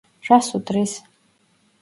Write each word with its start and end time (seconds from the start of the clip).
რას 0.29 0.47
უდრის? 0.59 0.95